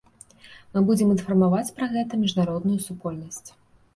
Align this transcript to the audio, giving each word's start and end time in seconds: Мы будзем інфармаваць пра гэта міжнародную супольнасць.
Мы 0.77 0.81
будзем 0.87 1.09
інфармаваць 1.15 1.73
пра 1.79 1.85
гэта 1.93 2.13
міжнародную 2.23 2.79
супольнасць. 2.87 3.49